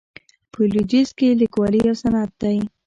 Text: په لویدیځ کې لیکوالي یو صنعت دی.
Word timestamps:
په 0.51 0.59
لویدیځ 0.71 1.09
کې 1.17 1.37
لیکوالي 1.41 1.79
یو 1.87 1.95
صنعت 2.01 2.31
دی. 2.41 2.57